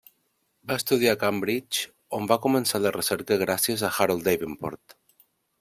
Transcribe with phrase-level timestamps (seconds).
[0.71, 1.83] Va estudiar a Cambridge,
[2.19, 5.01] on va començar la recerca gràcies a Harold Davenport.